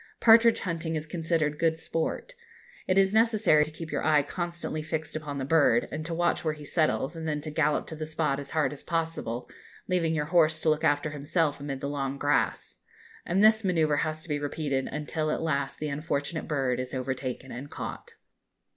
Partridge 0.19 0.61
hunting 0.61 0.95
is 0.95 1.05
considered 1.05 1.59
good 1.59 1.77
sport. 1.77 2.33
It 2.87 2.97
is 2.97 3.13
necessary 3.13 3.63
to 3.63 3.69
keep 3.71 3.91
your 3.91 4.03
eye 4.03 4.23
constantly 4.23 4.81
fixed 4.81 5.15
upon 5.15 5.37
the 5.37 5.45
bird, 5.45 5.87
and 5.91 6.03
to 6.07 6.13
watch 6.15 6.43
where 6.43 6.55
he 6.55 6.65
settles, 6.65 7.15
and 7.15 7.27
then 7.27 7.39
to 7.41 7.51
gallop 7.51 7.85
to 7.85 7.95
the 7.95 8.03
spot 8.07 8.39
as 8.39 8.49
hard 8.49 8.73
as 8.73 8.83
possible, 8.83 9.47
leaving 9.87 10.15
your 10.15 10.25
horse 10.33 10.59
to 10.61 10.69
look 10.71 10.83
after 10.83 11.11
himself 11.11 11.59
amid 11.59 11.81
the 11.81 11.87
long 11.87 12.17
grass; 12.17 12.79
and 13.27 13.43
this 13.43 13.63
manoeuvre 13.63 13.99
has 13.99 14.23
to 14.23 14.29
be 14.29 14.39
repeated 14.39 14.87
until 14.87 15.29
at 15.29 15.39
last 15.43 15.77
the 15.77 15.89
unfortunate 15.89 16.47
bird 16.47 16.79
is 16.79 16.95
overtaken 16.95 17.51
and 17.51 17.69
caught. 17.69 18.15